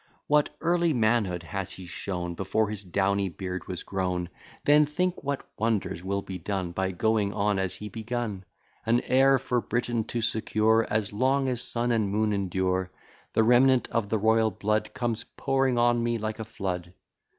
What 0.25 0.49
early 0.61 0.93
manhood 0.93 1.43
has 1.43 1.73
he 1.73 1.85
shown, 1.85 2.33
Before 2.33 2.69
his 2.71 2.83
downy 2.83 3.29
beard 3.29 3.67
was 3.67 3.83
grown, 3.83 4.29
Then 4.65 4.87
think, 4.87 5.23
what 5.23 5.47
wonders 5.59 6.03
will 6.03 6.23
be 6.23 6.39
done 6.39 6.71
By 6.71 6.89
going 6.89 7.33
on 7.33 7.59
as 7.59 7.75
he 7.75 7.87
begun, 7.87 8.43
An 8.83 9.01
heir 9.01 9.37
for 9.37 9.61
Britain 9.61 10.03
to 10.05 10.19
secure 10.19 10.87
As 10.89 11.13
long 11.13 11.47
as 11.47 11.61
sun 11.61 11.91
and 11.91 12.09
moon 12.09 12.33
endure. 12.33 12.89
The 13.33 13.43
remnant 13.43 13.89
of 13.91 14.09
the 14.09 14.17
royal 14.17 14.49
blood 14.49 14.91
Comes 14.95 15.23
pouring 15.37 15.77
on 15.77 16.03
me 16.03 16.17
like 16.17 16.39
a 16.39 16.45
flood. 16.45 16.93